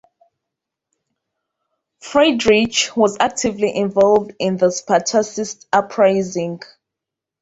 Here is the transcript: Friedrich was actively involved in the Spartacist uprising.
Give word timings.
Friedrich 2.01 2.89
was 2.97 3.17
actively 3.19 3.75
involved 3.75 4.33
in 4.39 4.57
the 4.57 4.71
Spartacist 4.71 5.67
uprising. 5.71 6.59